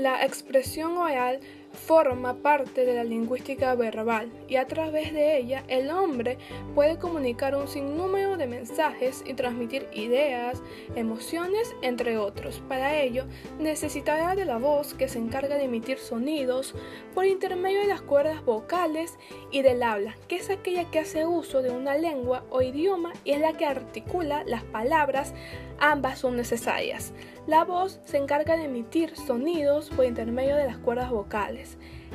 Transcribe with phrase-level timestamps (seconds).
[0.00, 1.40] La expresión oral
[1.72, 6.38] forma parte de la lingüística verbal y a través de ella el hombre
[6.74, 10.62] puede comunicar un sinnúmero de mensajes y transmitir ideas,
[10.94, 12.62] emociones, entre otros.
[12.68, 13.26] Para ello
[13.58, 16.74] necesitará de la voz que se encarga de emitir sonidos
[17.14, 19.18] por intermedio de las cuerdas vocales
[19.50, 23.32] y del habla, que es aquella que hace uso de una lengua o idioma y
[23.32, 25.34] es la que articula las palabras.
[25.78, 27.12] Ambas son necesarias.
[27.46, 31.59] La voz se encarga de emitir sonidos por intermedio de las cuerdas vocales.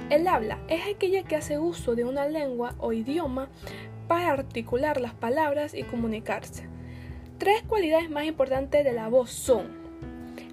[0.10, 3.50] El habla es aquella que hace uso de una lengua o idioma
[4.08, 6.68] para articular las palabras y comunicarse.
[7.38, 9.85] Tres cualidades más importantes de la voz son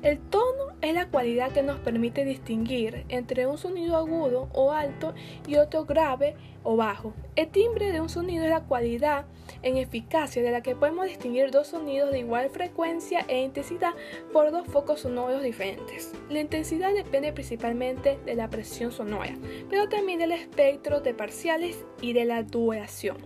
[0.03, 5.15] el tono es la cualidad que nos permite distinguir entre un sonido agudo o alto
[5.47, 6.35] y otro grave
[6.65, 7.15] o bajo.
[7.37, 9.27] El timbre de un sonido es la cualidad
[9.63, 13.93] en eficacia de la que podemos distinguir dos sonidos de igual frecuencia e intensidad
[14.33, 16.13] por dos focos sonoros diferentes.
[16.29, 19.37] La intensidad depende principalmente de la presión sonora,
[19.71, 23.19] pero también del espectro de parciales y de la duración.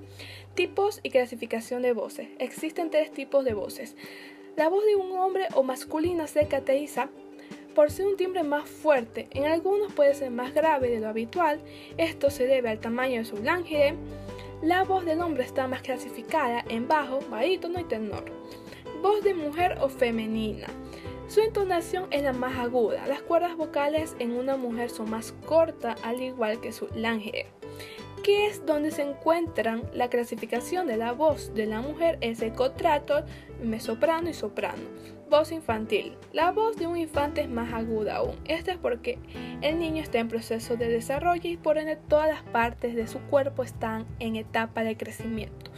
[0.55, 2.29] Tipos y clasificación de voces.
[2.39, 3.95] Existen tres tipos de voces.
[4.57, 7.11] La voz de un hombre o masculina se caracteriza
[7.75, 9.29] por ser un timbre más fuerte.
[9.33, 11.61] En algunos puede ser más grave de lo habitual.
[11.99, 13.97] Esto se debe al tamaño de su lángere.
[14.63, 18.25] La voz del hombre está más clasificada en bajo, barítono y tenor.
[19.03, 20.69] Voz de mujer o femenina.
[21.29, 23.07] Su entonación es la más aguda.
[23.07, 27.47] Las cuerdas vocales en una mujer son más cortas, al igual que su lángere
[28.27, 32.55] que es donde se encuentran la clasificación de la voz de la mujer es el
[32.55, 33.25] contrato,
[33.63, 34.83] mesoprano y soprano.
[35.31, 36.17] Voz infantil.
[36.33, 38.35] La voz de un infante es más aguda aún.
[38.45, 39.21] Esto es porque
[39.63, 43.21] el niño está en proceso de desarrollo y por ende todas las partes de su
[43.21, 45.71] cuerpo están en etapa de crecimiento.